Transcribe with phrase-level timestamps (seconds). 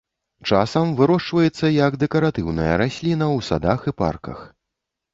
[0.51, 4.39] Часам вырошчваецца як дэкаратыўная расліна ў садах і парках.